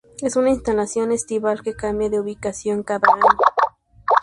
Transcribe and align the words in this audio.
Es 0.23 0.35
una 0.35 0.49
instalación 0.49 1.11
estival 1.11 1.61
que 1.61 1.75
cambia 1.75 2.09
de 2.09 2.19
ubicación 2.19 2.81
cada 2.81 3.05
año. 3.13 3.37